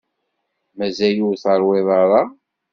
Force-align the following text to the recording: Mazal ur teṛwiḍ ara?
Mazal 0.77 1.17
ur 1.27 1.35
teṛwiḍ 1.43 1.87
ara? 2.01 2.21